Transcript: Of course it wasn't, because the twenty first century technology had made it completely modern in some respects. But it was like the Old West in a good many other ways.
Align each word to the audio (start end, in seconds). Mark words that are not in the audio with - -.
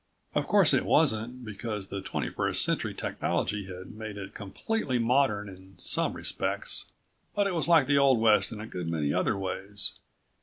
Of 0.33 0.47
course 0.47 0.73
it 0.73 0.83
wasn't, 0.83 1.45
because 1.45 1.89
the 1.89 2.01
twenty 2.01 2.31
first 2.31 2.65
century 2.65 2.95
technology 2.95 3.65
had 3.67 3.91
made 3.91 4.17
it 4.17 4.33
completely 4.33 4.97
modern 4.97 5.47
in 5.47 5.75
some 5.77 6.13
respects. 6.13 6.91
But 7.35 7.45
it 7.45 7.53
was 7.53 7.67
like 7.67 7.85
the 7.85 7.99
Old 7.99 8.19
West 8.19 8.51
in 8.51 8.59
a 8.59 8.65
good 8.65 8.87
many 8.89 9.13
other 9.13 9.37
ways. 9.37 9.99